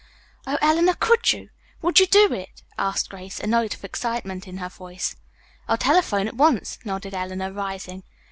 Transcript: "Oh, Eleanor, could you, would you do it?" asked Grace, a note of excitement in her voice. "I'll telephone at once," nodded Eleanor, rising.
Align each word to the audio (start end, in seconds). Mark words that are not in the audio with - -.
"Oh, 0.47 0.57
Eleanor, 0.63 0.95
could 0.95 1.31
you, 1.31 1.49
would 1.83 1.99
you 1.99 2.07
do 2.07 2.33
it?" 2.33 2.63
asked 2.75 3.11
Grace, 3.11 3.39
a 3.39 3.45
note 3.45 3.75
of 3.75 3.83
excitement 3.83 4.47
in 4.47 4.57
her 4.57 4.67
voice. 4.67 5.15
"I'll 5.67 5.77
telephone 5.77 6.27
at 6.27 6.33
once," 6.35 6.79
nodded 6.83 7.13
Eleanor, 7.13 7.51
rising. 7.53 8.01